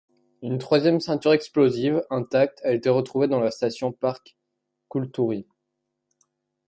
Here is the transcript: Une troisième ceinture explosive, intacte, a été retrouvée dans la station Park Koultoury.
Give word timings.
Une 0.41 0.57
troisième 0.57 0.99
ceinture 0.99 1.31
explosive, 1.31 2.03
intacte, 2.09 2.59
a 2.63 2.71
été 2.71 2.89
retrouvée 2.89 3.27
dans 3.27 3.39
la 3.39 3.51
station 3.51 3.91
Park 3.91 4.35
Koultoury. 4.87 5.45